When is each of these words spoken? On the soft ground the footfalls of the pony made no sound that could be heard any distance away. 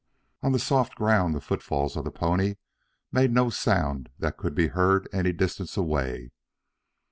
On 0.41 0.51
the 0.51 0.57
soft 0.57 0.95
ground 0.95 1.35
the 1.35 1.39
footfalls 1.39 1.95
of 1.95 2.05
the 2.05 2.09
pony 2.09 2.55
made 3.11 3.31
no 3.31 3.51
sound 3.51 4.09
that 4.17 4.35
could 4.35 4.55
be 4.55 4.69
heard 4.69 5.07
any 5.13 5.31
distance 5.31 5.77
away. 5.77 6.31